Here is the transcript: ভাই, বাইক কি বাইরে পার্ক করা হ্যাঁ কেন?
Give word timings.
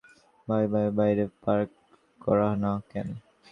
ভাই, 0.47 0.63
বাইক 0.67 0.87
কি 0.87 0.95
বাইরে 0.97 1.23
পার্ক 1.43 1.69
করা 2.21 2.47
হ্যাঁ 2.53 2.79
কেন? 2.91 3.07